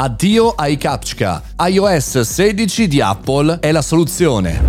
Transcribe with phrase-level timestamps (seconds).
[0.00, 1.42] Addio ai CAPTCHA.
[1.70, 4.62] iOS 16 di Apple è la soluzione.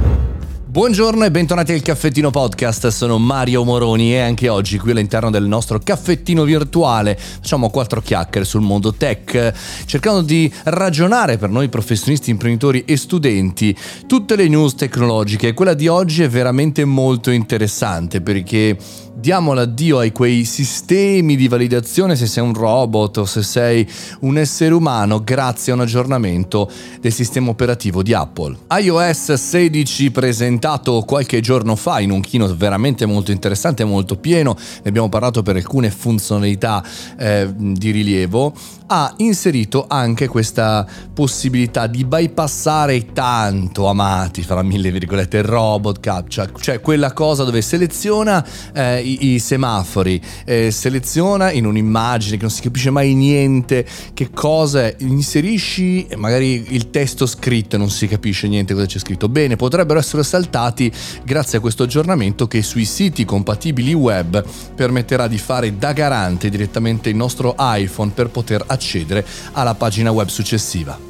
[0.65, 5.45] Buongiorno e bentornati al Caffettino Podcast, sono Mario Moroni e anche oggi qui all'interno del
[5.45, 9.54] nostro caffettino virtuale facciamo quattro chiacchiere sul mondo tech,
[9.86, 13.77] cercando di ragionare per noi professionisti, imprenditori e studenti
[14.07, 15.54] tutte le news tecnologiche.
[15.54, 18.77] Quella di oggi è veramente molto interessante perché
[19.20, 23.88] diamo l'addio ai quei sistemi di validazione se sei un robot o se sei
[24.21, 28.55] un essere umano grazie a un aggiornamento del sistema operativo di Apple.
[28.79, 34.90] iOS 16 presentato qualche giorno fa in un keynote veramente molto interessante molto pieno, ne
[34.90, 36.81] abbiamo parlato per alcune funzionalità
[37.17, 38.54] eh, di rilievo,
[38.88, 46.50] ha inserito anche questa possibilità di bypassare i tanto amati, fra mille virgolette, robot captcha,
[46.59, 52.52] cioè quella cosa dove seleziona eh, i, i, semafori, eh, seleziona in un'immagine che non
[52.52, 58.48] si capisce mai niente che cosa inserisci magari il testo scritto e non si capisce
[58.48, 59.30] niente cosa c'è scritto.
[59.30, 60.92] Bene, potrebbero essere saltati
[61.23, 64.44] grazie a questo aggiornamento che sui siti compatibili web
[64.75, 70.28] permetterà di fare da garante direttamente il nostro iPhone per poter accedere alla pagina web
[70.28, 71.09] successiva.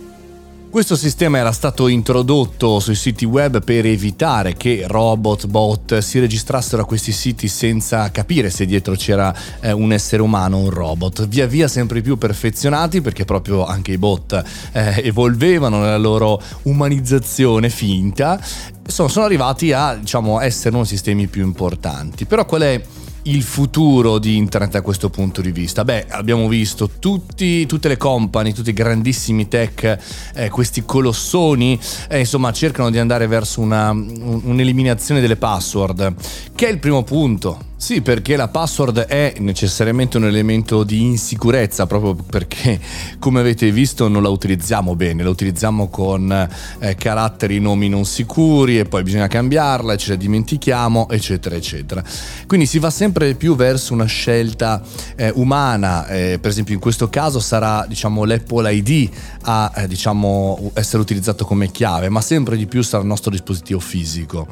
[0.70, 6.84] Questo sistema era stato introdotto sui siti web per evitare che robot, bot si registrassero
[6.84, 11.28] a questi siti senza capire se dietro c'era eh, un essere umano o un robot.
[11.28, 17.72] Via via sempre più perfezionati perché proprio anche i bot eh, evolvevano nella loro umanizzazione
[17.72, 18.40] finta,
[18.86, 22.26] sono, sono arrivati a diciamo, essere uno dei sistemi più importanti.
[22.26, 22.82] Però qual è
[23.24, 25.84] il futuro di internet da questo punto di vista?
[25.84, 29.98] Beh, abbiamo visto tutti, tutte le company, tutti i grandissimi tech,
[30.36, 36.14] eh, questi colossoni, eh, insomma, cercano di andare verso una, un, un'eliminazione delle password,
[36.56, 41.88] che è il primo punto sì, perché la password è necessariamente un elemento di insicurezza,
[41.88, 42.78] proprio perché,
[43.20, 46.30] come avete visto, non la utilizziamo bene, la utilizziamo con
[46.80, 52.04] eh, caratteri, nomi non sicuri e poi bisogna cambiarla, ce la dimentichiamo, eccetera, eccetera.
[52.48, 54.82] Quindi si va sempre più verso una scelta
[55.16, 59.10] eh, umana, eh, per esempio in questo caso sarà diciamo, l'Apple ID
[59.44, 63.80] a eh, diciamo, essere utilizzato come chiave, ma sempre di più sarà il nostro dispositivo
[63.80, 64.48] fisico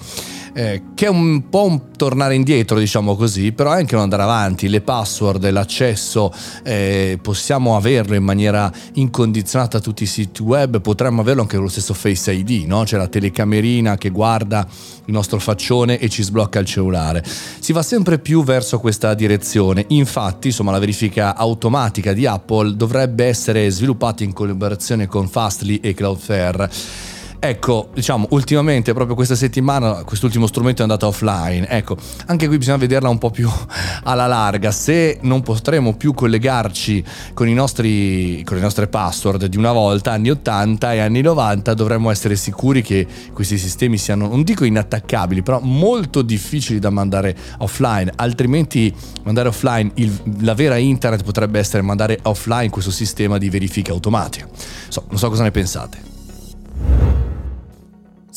[0.57, 4.23] eh, che è un po' un tornare indietro, diciamo così, però è anche un andare
[4.23, 4.67] avanti.
[4.69, 11.21] Le password, l'accesso, eh, possiamo averlo in maniera incondizionata a tutti i siti web, potremmo
[11.21, 12.81] averlo anche con lo stesso Face ID, no?
[12.85, 14.67] C'è la telecamerina che guarda
[15.05, 17.23] il nostro faccione e ci sblocca il cellulare.
[17.59, 19.85] Si va sempre più verso questa direzione.
[19.89, 25.93] Infatti, insomma, la verifica automatica di Apple dovrebbe essere sviluppata in collaborazione con Fastly e
[25.93, 31.67] Cloudflare Ecco, diciamo, ultimamente, proprio questa settimana, quest'ultimo strumento è andato offline.
[31.67, 33.47] Ecco, anche qui bisogna vederla un po' più
[34.03, 34.71] alla larga.
[34.71, 37.03] Se non potremo più collegarci
[37.33, 42.09] con, nostri, con le nostre password di una volta, anni 80 e anni 90, dovremmo
[42.09, 48.11] essere sicuri che questi sistemi siano, non dico inattaccabili, però molto difficili da mandare offline.
[48.15, 48.93] Altrimenti
[49.23, 54.47] mandare offline il, la vera internet potrebbe essere mandare offline questo sistema di verifica automatica.
[54.87, 56.16] So, non so cosa ne pensate.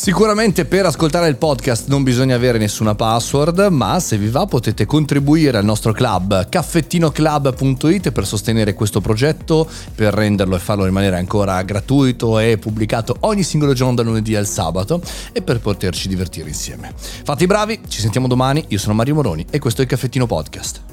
[0.01, 4.87] Sicuramente per ascoltare il podcast non bisogna avere nessuna password, ma se vi va potete
[4.87, 11.61] contribuire al nostro club caffettinoclub.it per sostenere questo progetto, per renderlo e farlo rimanere ancora
[11.61, 15.03] gratuito e pubblicato ogni singolo giorno dal lunedì al sabato
[15.33, 16.95] e per poterci divertire insieme.
[16.97, 20.25] Fate i bravi, ci sentiamo domani, io sono Mario Moroni e questo è il Caffettino
[20.25, 20.90] Podcast.